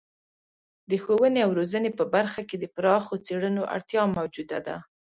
[0.89, 4.75] د ښوونې او روزنې په برخه کې د پراخو څیړنو اړتیا موجوده ده.